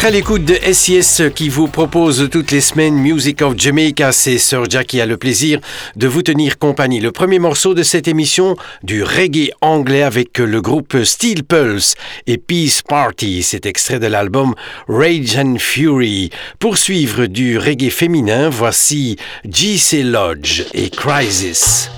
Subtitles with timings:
[0.00, 4.12] D'être à l'écoute de SIS qui vous propose toutes les semaines Music of Jamaica.
[4.12, 5.60] C'est Sir Jack qui a le plaisir
[5.96, 7.00] de vous tenir compagnie.
[7.00, 12.38] Le premier morceau de cette émission, du reggae anglais avec le groupe Steel Pulse et
[12.38, 13.42] Peace Party.
[13.42, 14.54] C'est extrait de l'album
[14.88, 16.30] Rage and Fury.
[16.58, 20.02] Pour suivre du reggae féminin, voici G.C.
[20.02, 21.90] Lodge et Crisis.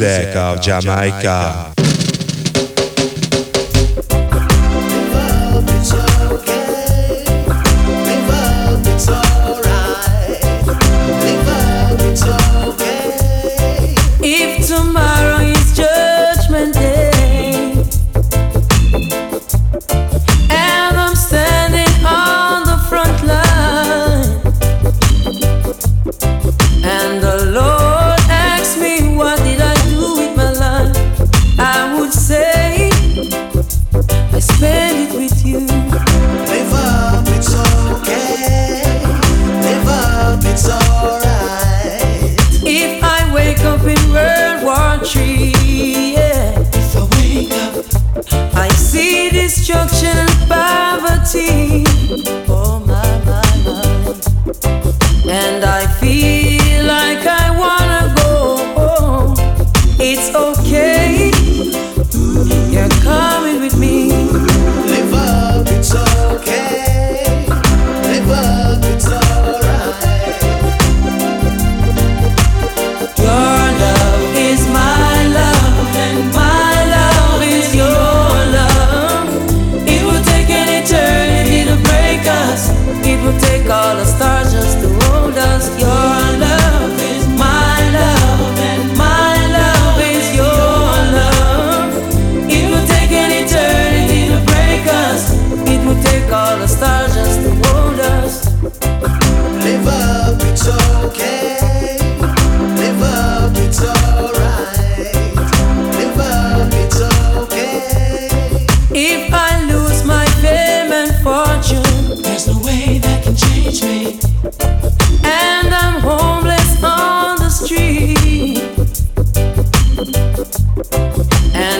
[0.00, 1.65] Music of Jamaica.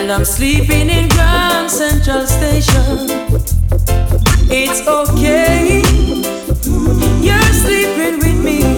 [0.07, 3.09] Well, I'm sleeping in Grand Central Station.
[4.49, 5.81] It's okay.
[7.21, 8.76] You're sleeping with me.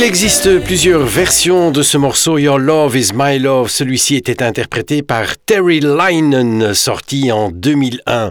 [0.00, 3.68] Existe plusieurs versions de ce morceau Your Love is My Love.
[3.68, 8.30] Celui-ci était interprété par Terry Linen, sorti en 2001.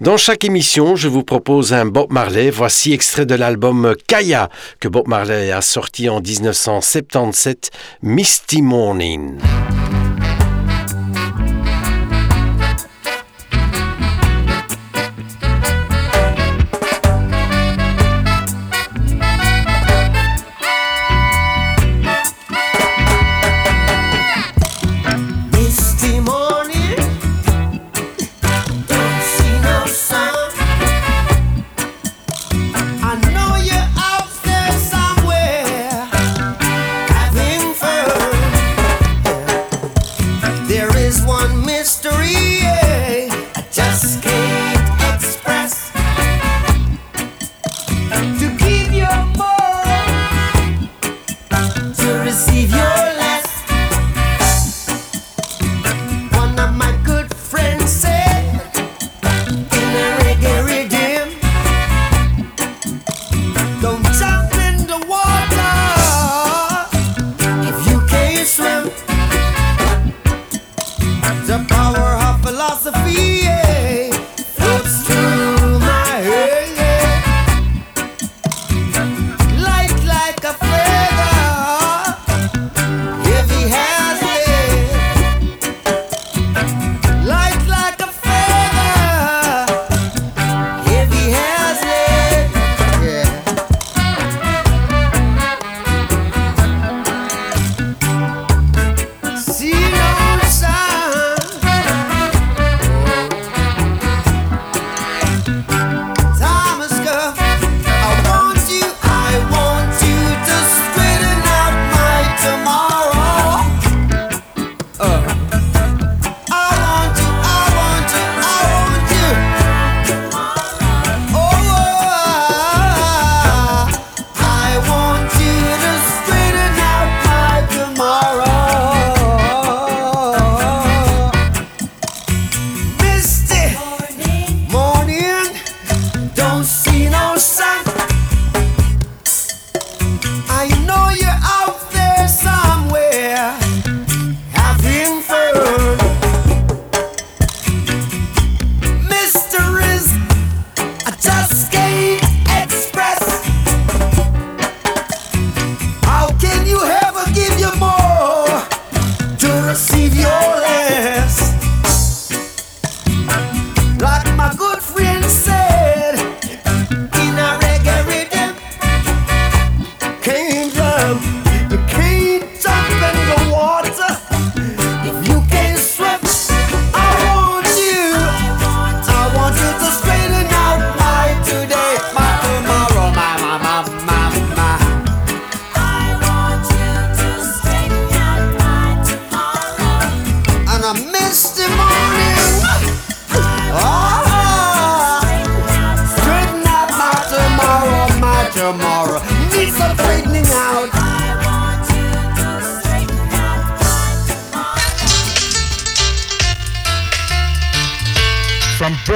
[0.00, 2.50] Dans chaque émission, je vous propose un Bob Marley.
[2.50, 4.48] Voici extrait de l'album Kaya
[4.80, 7.70] que Bob Marley a sorti en 1977,
[8.02, 9.38] Misty Morning.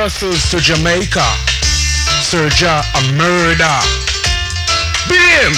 [0.06, 1.26] Brussels to Jamaica.
[2.22, 3.76] Serja a murder.
[5.08, 5.52] Beat him.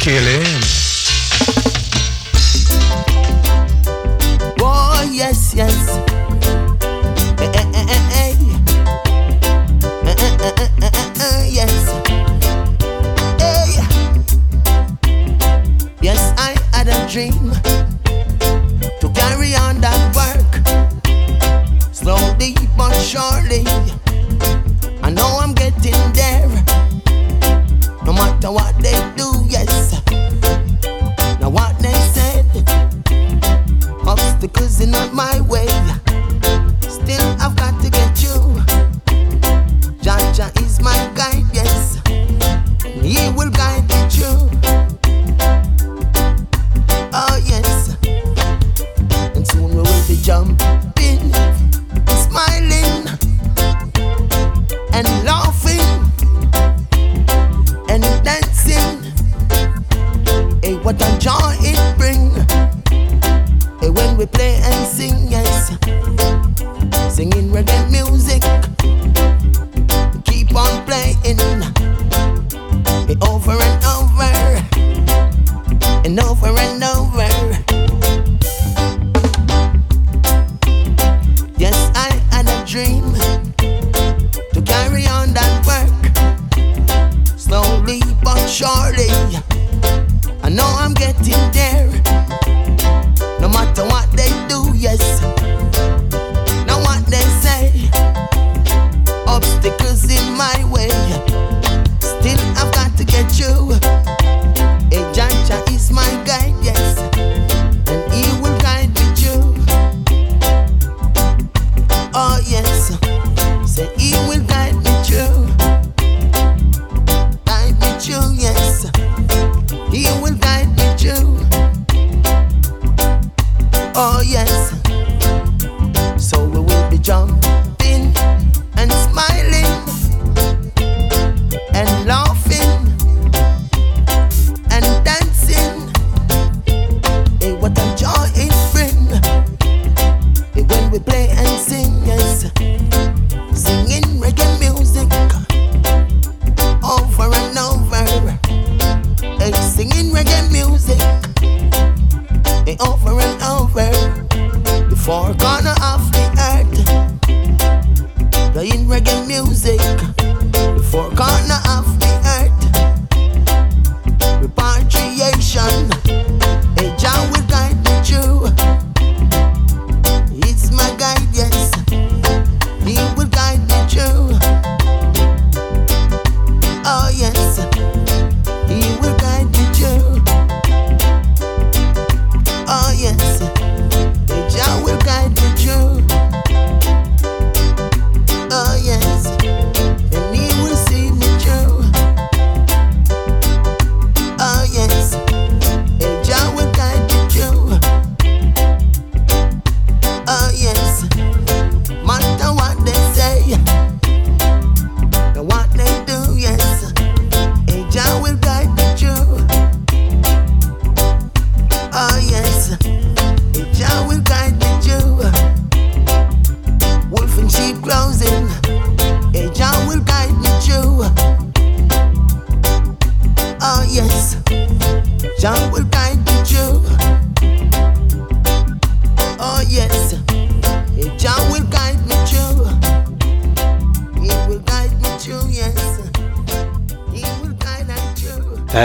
[0.00, 0.60] Kill him.
[4.58, 6.00] Oh, yes, yes.
[7.38, 7.86] Eh, eh, eh,
[17.08, 17.52] dream
[19.00, 20.66] to carry on that work.
[21.92, 23.65] Slowly but surely,
[28.46, 29.05] matter what they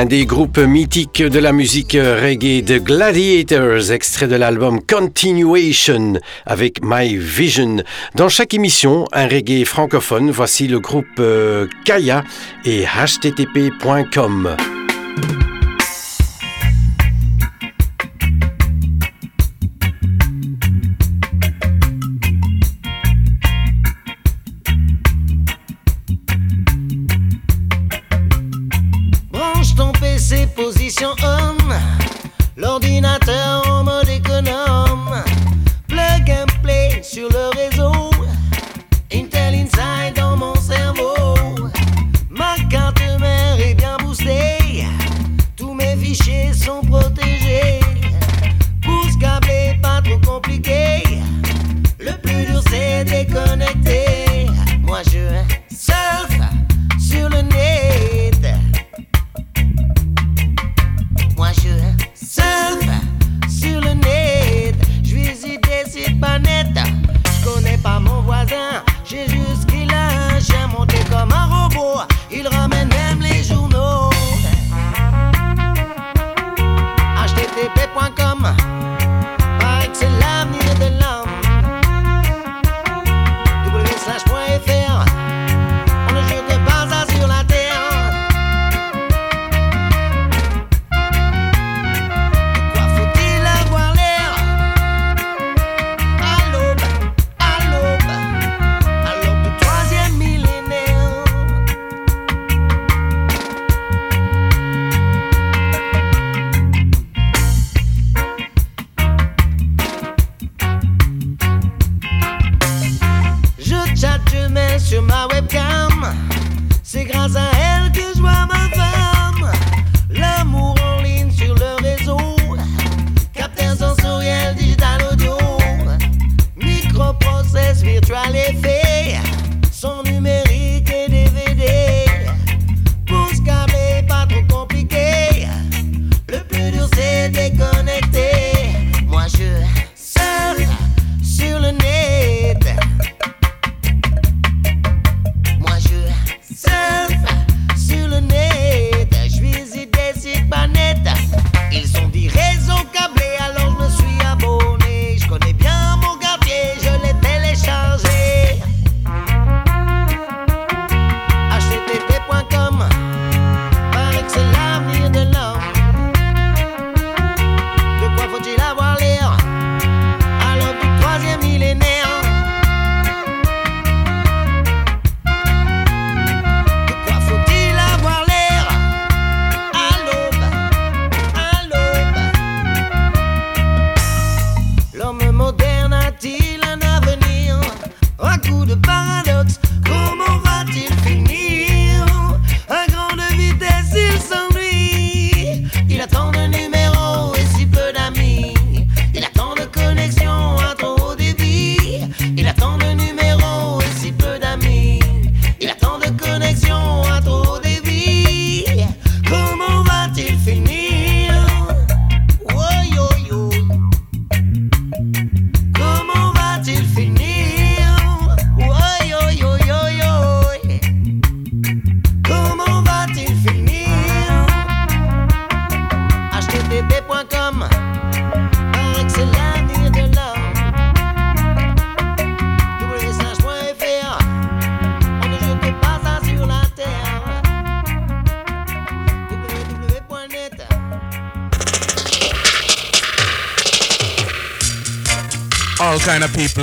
[0.01, 6.13] Un des groupes mythiques de la musique reggae The Gladiators, extrait de l'album Continuation
[6.47, 7.83] avec My Vision.
[8.15, 12.23] Dans chaque émission, un reggae francophone, voici le groupe euh, Kaya
[12.65, 14.57] et http.com.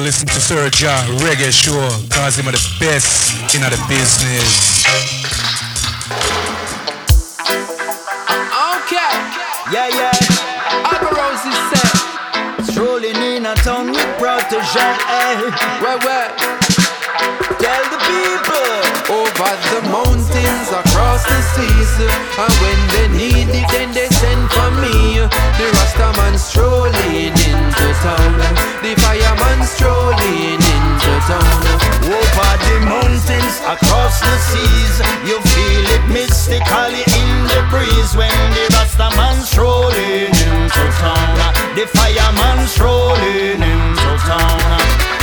[0.03, 1.79] listen to Sir Ja Reggae Show
[2.11, 4.85] cause him are the best in the business.
[8.79, 9.13] Okay.
[9.73, 10.13] Yeah, yeah.
[10.89, 14.87] Alborosie said, Strolling in a town with Protoje.
[15.09, 15.51] Eh?
[15.81, 16.31] where, where?
[17.59, 18.69] Tell the people.
[19.09, 21.93] Over the mountains, across the seas.
[22.37, 25.19] And when they need it, then they send for me.
[25.59, 28.39] The Rastaman strolling into town.
[28.83, 31.63] The fireman strolling into town.
[32.05, 34.95] Over the mountains, across the seas,
[35.29, 41.55] you feel it mystically in the breeze when the Rasta man strolling into town.
[41.75, 45.18] The fireman strolling into town.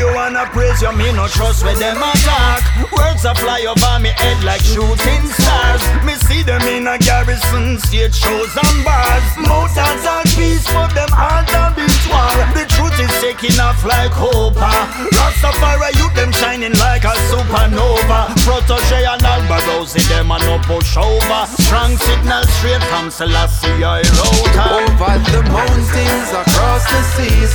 [0.00, 2.64] You wanna praise you, me no trust when them attack.
[2.96, 5.82] Words a fly over me head like shooting stars.
[6.08, 9.24] Me see them in a garrison, stage shows and bars.
[9.36, 12.32] Mountains are peace, but them heart a beat war.
[12.56, 12.64] The
[13.00, 14.54] is shaking off like hope.
[14.54, 18.28] Rastafari, you them shining like a supernova.
[18.44, 21.42] Protoje and Alborosie, them a no push over.
[21.64, 24.56] Strong signal straight from Selassie, I wrote.
[24.60, 27.54] Over the mountains, across the seas.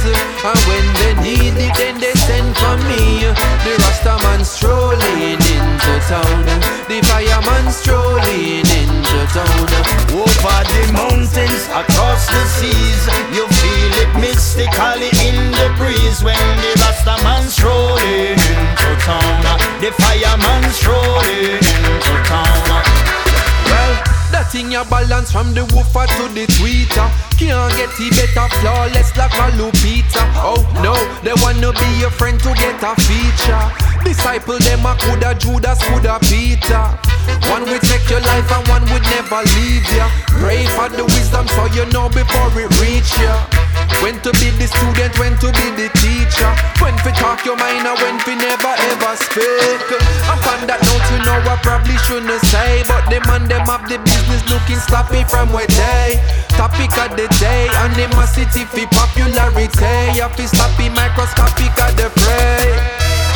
[0.50, 3.30] And when they need it, then they send for me.
[3.64, 6.46] The Rastaman strolling into town.
[6.90, 9.68] The fireman strolling into town.
[10.12, 13.02] Over the mountains, across the seas,
[13.36, 19.44] you feel it mystically in the breeze when the Rasta man strolling into town.
[19.80, 22.84] The fireman strolling into town.
[23.70, 23.94] Well,
[24.32, 27.08] that thing you balance from the woofer to the tweeter.
[27.38, 30.24] Can't get it better, flawless like a Lupita.
[30.40, 33.66] Oh no, they wanna be your friend to get a feature.
[34.06, 36.86] Disciple them a coulda Judas, coulda Peter.
[37.50, 40.08] One will take your life and one would never leave ya.
[40.40, 43.34] Pray for the wisdom so you know before it reach ya.
[44.02, 46.52] When to be the student, when to be the teacher.
[46.78, 49.88] When to talk your mind and when to never ever speak.
[50.30, 53.98] Upon that note, you know I probably shouldn't say, but the man them have the
[54.16, 56.24] business looking sloppy from where they.
[56.56, 60.16] Topic of the day, animosity for popularity.
[60.16, 62.64] You fi sloppy microscopic of the fray.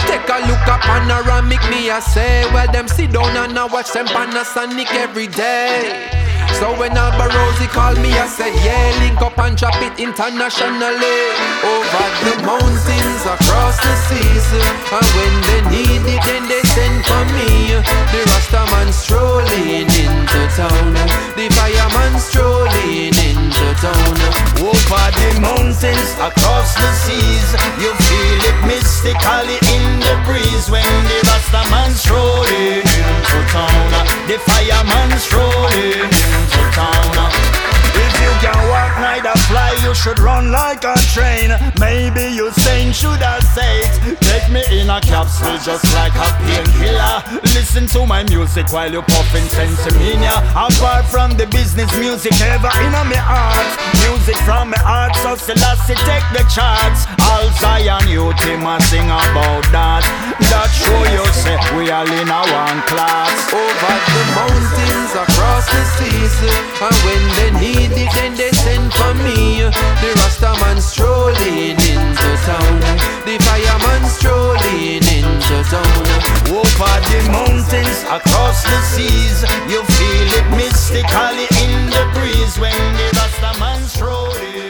[0.08, 2.48] Take a look at panoramic, me I say.
[2.54, 6.10] Well, them sit down and I watch them Panasonic every day.
[6.58, 11.20] So when Alborosie call me, I said, yeah, link up and drop it internationally.
[11.62, 14.48] Over the mountains, across the seas.
[14.90, 17.78] And when they need it, then they send for me.
[18.12, 20.94] The Rastaman strolling into town.
[21.38, 24.18] The fireman strolling into town.
[24.66, 31.20] Over the mountains, across the seas, you feel it mystically in the breeze when the
[31.30, 34.06] Rastaman strolling into town.
[34.28, 37.69] The fireman strolling into town.
[38.06, 41.50] If you can walk, neither fly, you should run like a train.
[41.80, 44.20] Maybe you saying should I say it?
[44.22, 47.49] Take me in a capsule just like a painkiller.
[47.70, 50.42] Listen to my music while you puffing sensimania.
[50.58, 53.70] Apart from the business music ever in my heart.
[54.10, 57.06] Music from my heart, so Selassie take the charts.
[57.30, 60.02] All Zion you team a sing about that.
[60.50, 63.38] That show you say we all in a one class.
[63.54, 66.36] Over the mountains, across the seas,
[66.82, 69.64] and when they need need it, then they send for me.
[70.02, 72.80] The Rastaman strolling into town.
[73.26, 76.06] The fireman strolling into town.
[76.50, 77.59] Over the mountains,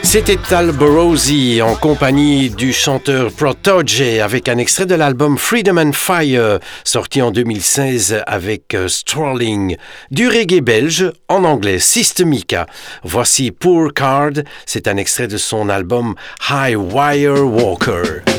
[0.02, 5.92] C'était Tal Borosi en compagnie du chanteur Protoge avec un extrait de l'album Freedom and
[5.94, 9.78] Fire sorti en 2016 avec euh, Strolling.
[10.10, 12.66] Du reggae belge en anglais Systemica.
[13.04, 16.16] Voici Poor Card, c'est un extrait de son album
[16.50, 18.39] High Wire Walker.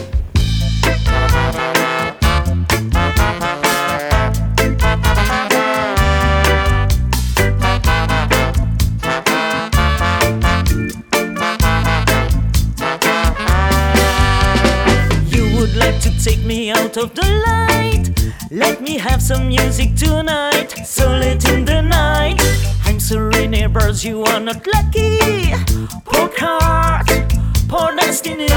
[16.90, 18.32] Out of the light.
[18.50, 22.40] Let me have some music tonight, so late in the night.
[22.84, 25.52] I'm sorry, neighbors, you are not lucky.
[26.04, 27.08] Poor heart,
[27.68, 28.48] poor destiny.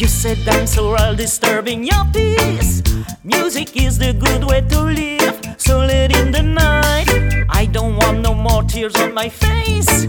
[0.00, 2.82] You said I'm so all disturbing your peace.
[3.22, 7.08] Music is the good way to live, so late in the night.
[7.50, 10.06] I don't want no more tears on my face.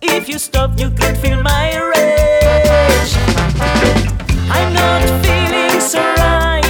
[0.00, 2.24] If you stop, you could feel my rage.
[4.50, 6.63] I'm not feeling so right,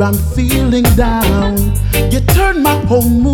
[0.00, 1.56] I'm feeling down,
[2.10, 3.33] you turn my whole mood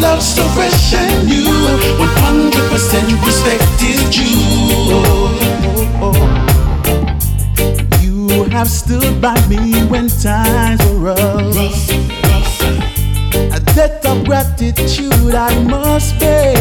[0.00, 1.44] love so fresh and new.
[1.44, 4.30] 100% respect is due.
[8.00, 11.90] You have stood by me when times were rough.
[13.52, 16.54] A debt of gratitude I must pay.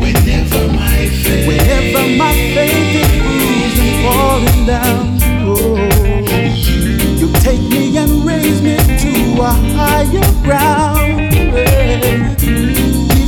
[0.00, 5.76] Whenever my faith, whenever my faith is bruised and falling down, oh,
[7.20, 10.95] you take me and raise me to a higher ground.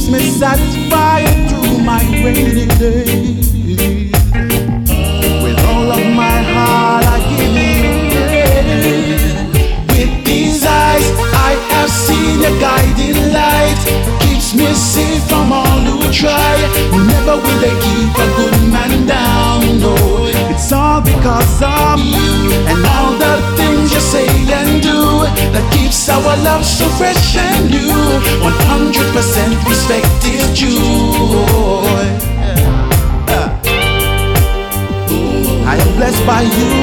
[0.08, 3.52] Keeps me satisfied through my rainy days.
[5.42, 9.34] With all of my heart, I give you praise.
[9.92, 11.04] With these eyes,
[11.34, 13.76] I have seen your guiding light.
[14.20, 16.56] Keeps me safe from all who try.
[16.90, 19.78] Never will they keep a good man down.
[19.78, 19.94] No,
[20.48, 23.57] it's all because of you and all the
[24.18, 24.98] say and do
[25.52, 27.94] that keeps our love so fresh and new.
[28.42, 30.78] 100% respect is due.
[35.72, 36.74] I am blessed by you.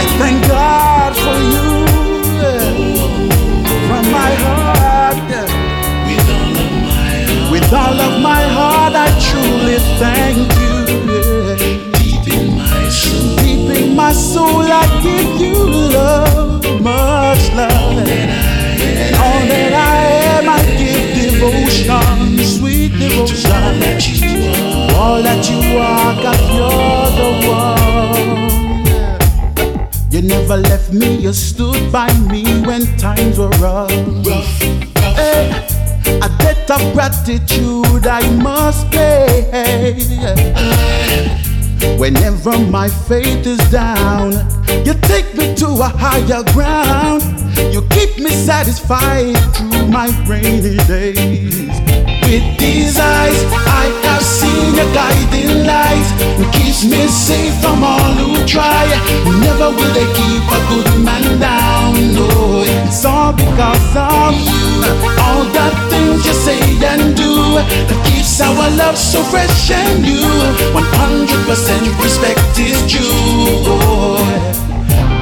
[0.00, 1.66] I thank God for you.
[3.88, 5.28] From my heart.
[6.10, 7.50] With all of my heart.
[7.52, 11.33] With all of my heart, I truly thank you.
[13.76, 14.62] In my soul.
[14.62, 15.54] I give you
[15.90, 16.62] love.
[16.80, 17.98] Much love.
[18.06, 19.96] And all that I
[20.34, 22.38] am, I give devotion.
[22.44, 23.82] Sweet devotion.
[24.94, 27.74] All that you are, God, you're the one.
[30.10, 33.90] You never left me, you stood by me when times were rough.
[35.18, 35.50] Hey,
[36.22, 39.50] a debt of gratitude I must pay.
[42.04, 44.32] Whenever my faith is down,
[44.84, 47.22] you take me to a higher ground.
[47.72, 51.70] You keep me satisfied through my rainy days.
[52.28, 53.40] With these eyes,
[53.80, 56.04] I have seen your guiding light.
[56.42, 58.84] It keeps me safe from all who try.
[59.40, 61.83] Never will they keep a good man down.
[62.14, 64.86] No, it's all because of you.
[65.18, 70.22] All the things you say and do that keeps our love so fresh and new.
[70.70, 70.78] 100%
[71.98, 74.14] respect is due.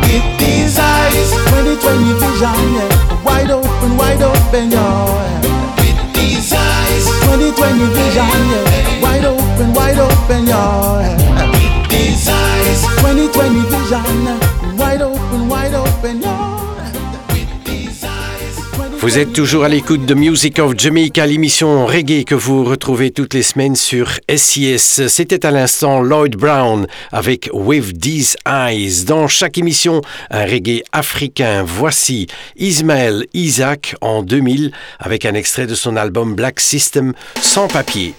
[0.04, 3.24] With these eyes, 2020 vision, yeah.
[3.24, 5.40] wide open, wide open, yeah.
[5.80, 9.00] With these eyes, 2020 vision, yeah.
[9.00, 11.16] wide open, wide open, yeah.
[11.56, 14.76] With these eyes, 2020 vision, yeah.
[14.76, 16.71] wide open, wide open, yeah.
[19.02, 23.34] Vous êtes toujours à l'écoute de Music of Jamaica, l'émission reggae que vous retrouvez toutes
[23.34, 25.08] les semaines sur SIS.
[25.08, 29.04] C'était à l'instant Lloyd Brown avec With These Eyes.
[29.04, 31.64] Dans chaque émission, un reggae africain.
[31.66, 38.14] Voici Ismaël Isaac en 2000 avec un extrait de son album Black System sans papier.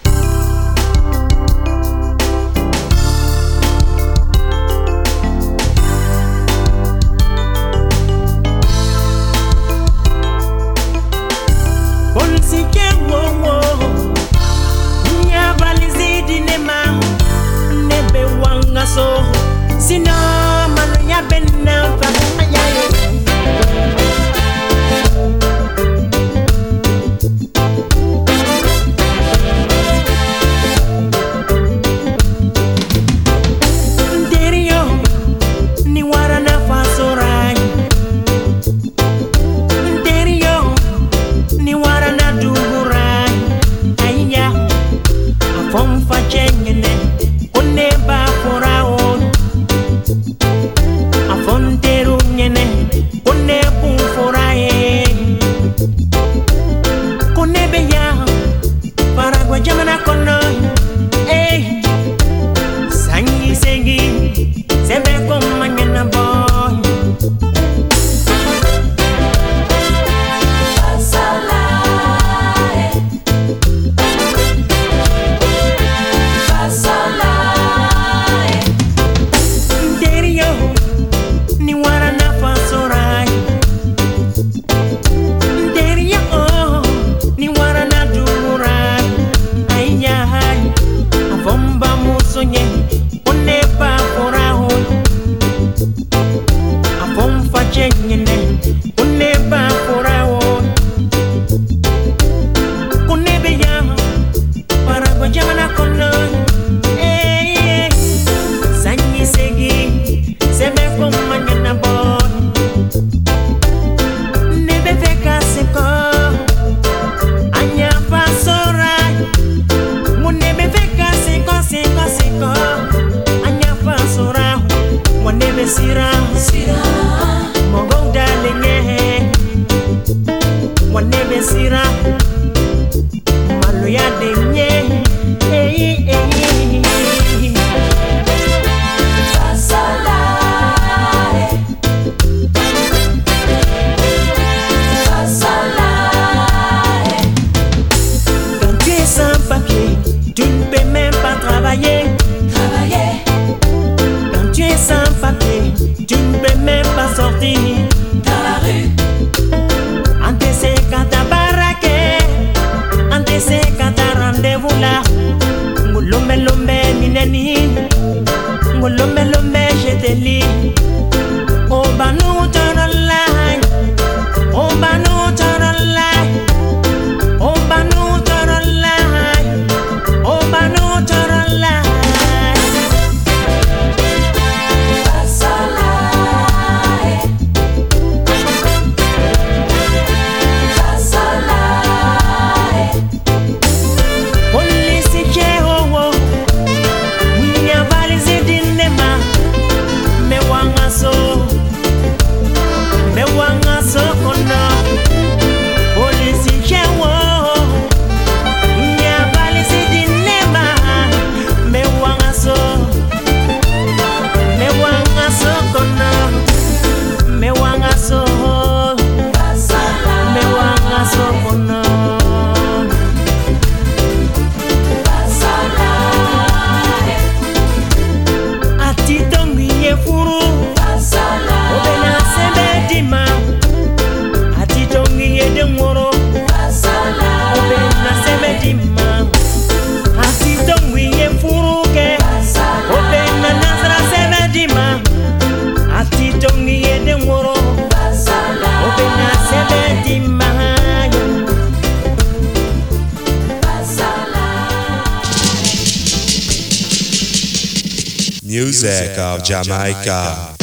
[259.74, 260.53] My God.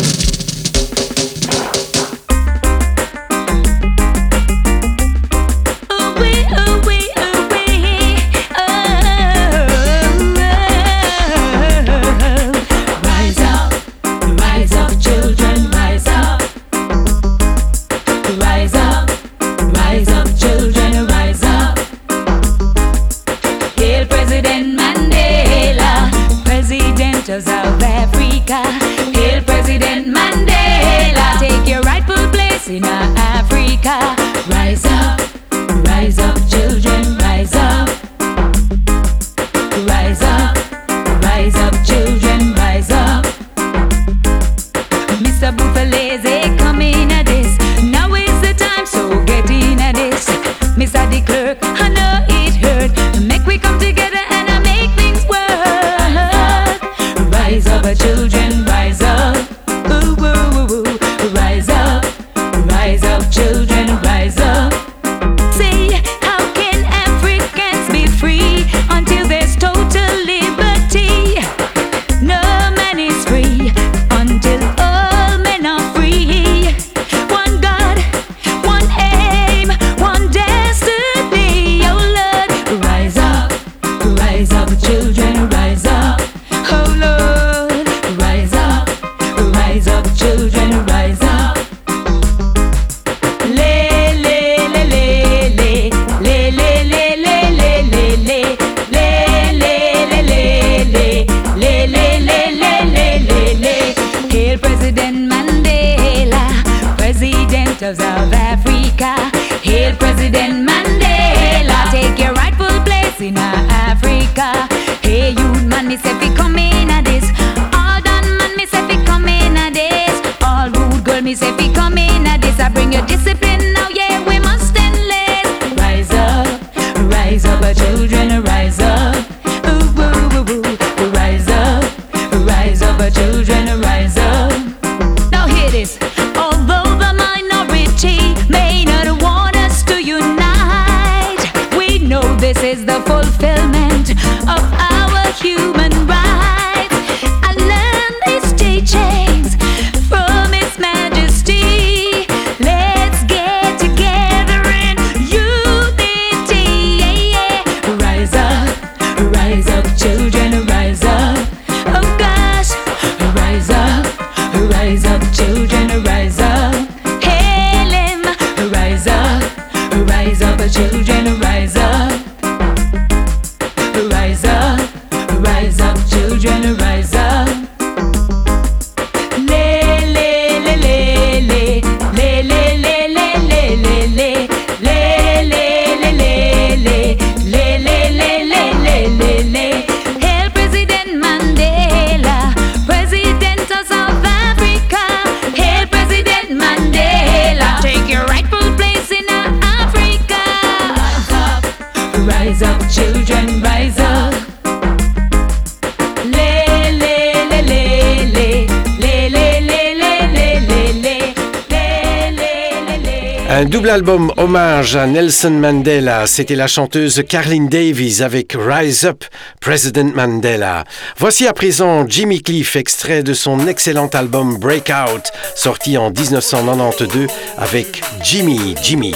[214.52, 216.28] Hommage à Nelson Mandela.
[216.28, 219.24] C'était la chanteuse Carlin Davies avec Rise Up,
[219.62, 220.84] President Mandela.
[221.16, 225.24] Voici à présent Jimmy Cliff, extrait de son excellent album Breakout,
[225.56, 227.28] sorti en 1992
[227.58, 229.16] avec Jimmy Jimmy.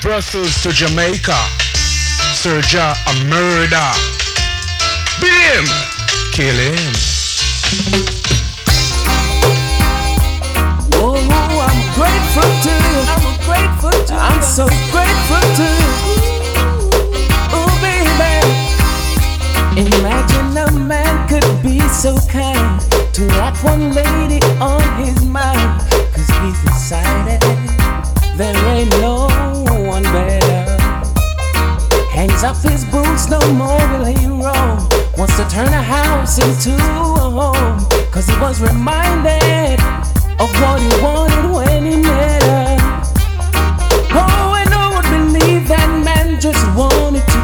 [0.00, 1.36] Brussels to Jamaica.
[2.32, 3.92] Serja a murder.
[5.20, 5.66] Beat him.
[6.32, 6.92] Kill him.
[10.94, 11.20] Oh,
[11.60, 13.00] I'm grateful to you.
[13.12, 14.18] I'm grateful to you.
[14.18, 15.92] I'm so grateful to you.
[17.52, 18.32] Oh, baby.
[19.94, 22.80] Imagine a man could be so kind
[23.12, 25.82] to that one lady on his mind.
[26.14, 27.42] Cause he's decided
[28.38, 29.35] there ain't no.
[32.26, 34.82] Hangs up his boots, no more will he roam.
[35.16, 37.78] Wants to turn a house into a home.
[38.10, 39.78] Cause he was reminded
[40.40, 42.76] of what he wanted when he met her.
[44.10, 45.06] Oh, and no one
[45.38, 47.35] believe that man just wanted to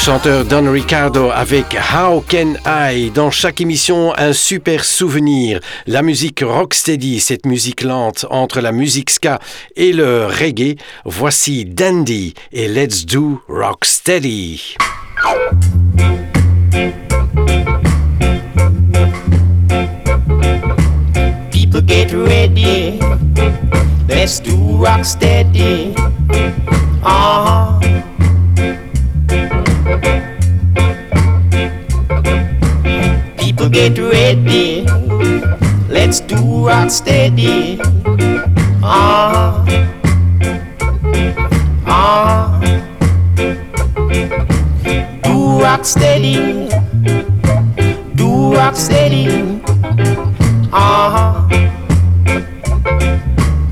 [0.00, 3.10] chanteur Don Ricardo avec How Can I?
[3.10, 5.60] Dans chaque émission, un super souvenir.
[5.86, 9.38] La musique rocksteady, cette musique lente entre la musique ska
[9.76, 10.76] et le reggae.
[11.04, 14.76] Voici Dandy et Let's Do Rocksteady.
[21.50, 22.98] People get ready.
[24.08, 25.94] Let's do rocksteady.
[27.04, 28.09] Uh.
[33.80, 34.84] get ready.
[35.88, 37.80] Let's do rock steady.
[38.84, 39.64] Ah,
[41.86, 42.60] ah.
[45.24, 46.68] Do rock steady.
[48.16, 49.26] Do rock steady.
[50.70, 51.48] Ah,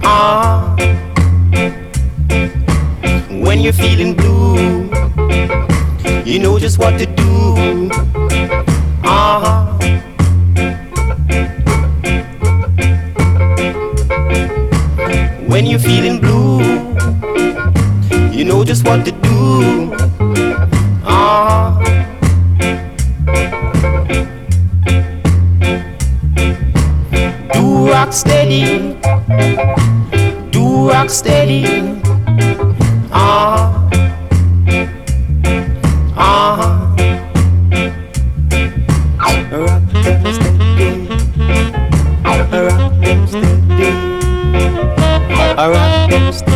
[0.04, 0.74] ah.
[3.28, 4.88] When you're feeling blue,
[6.24, 7.90] you know just what to do.
[9.04, 9.68] Ah.
[15.58, 16.60] when you're feeling blue.
[18.30, 19.92] You know just what to do.
[21.02, 21.74] Uh-huh.
[27.54, 28.94] Do rock steady.
[30.52, 31.64] Do rock steady.
[33.10, 33.77] Uh-huh.
[45.58, 46.47] Alright.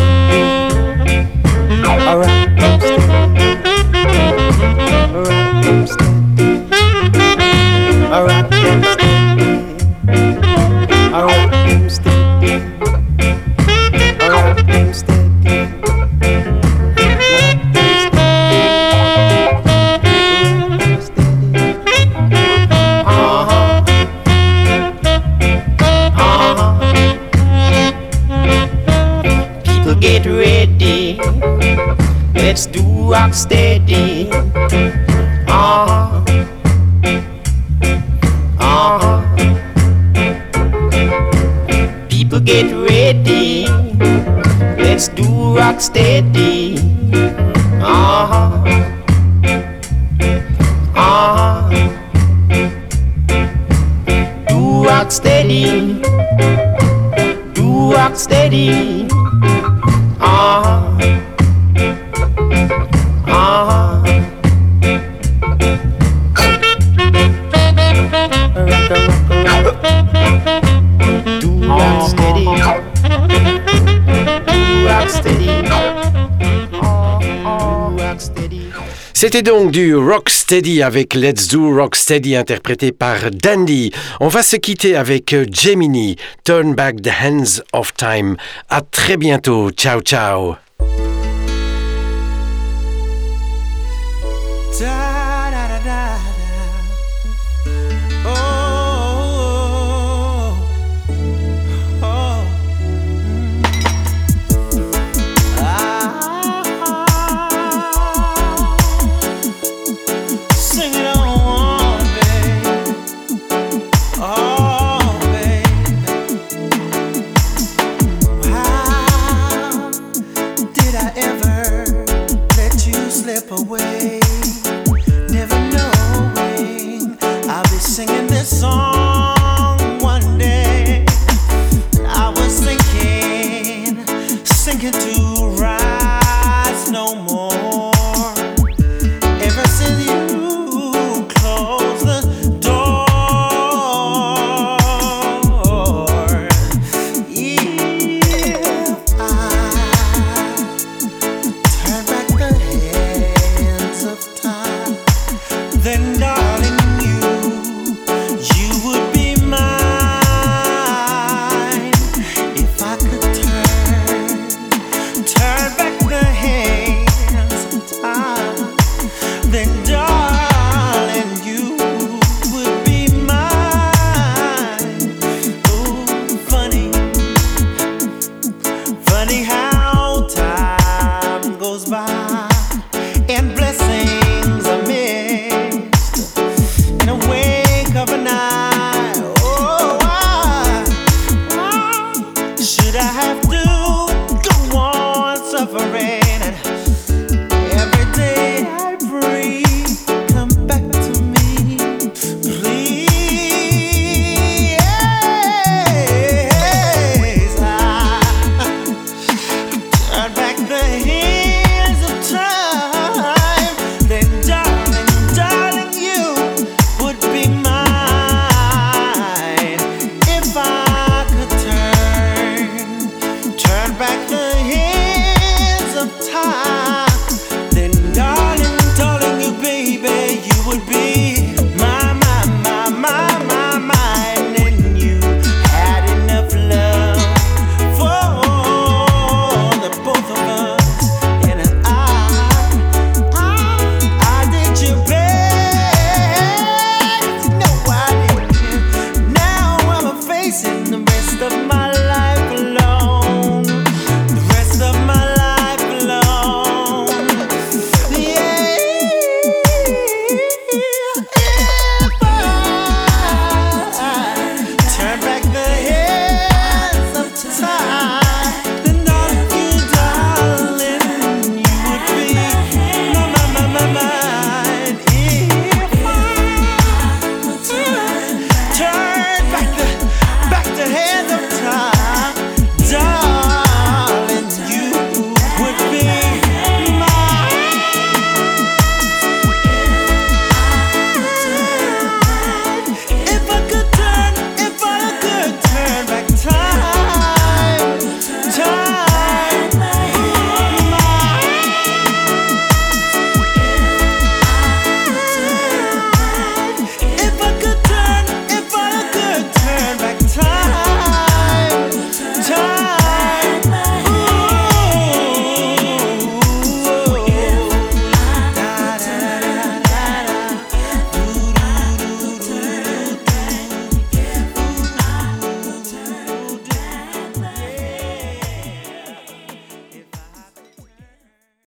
[79.23, 83.93] C'était donc du Rocksteady avec Let's Do Rocksteady interprété par Dandy.
[84.19, 88.35] On va se quitter avec Gemini, Turn Back the Hands of Time.
[88.67, 89.71] À très bientôt.
[89.71, 90.57] Ciao, ciao.